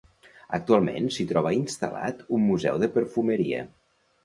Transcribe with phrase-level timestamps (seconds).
[0.57, 3.63] Actualment s'hi troba instal·lat un museu de perfumeria.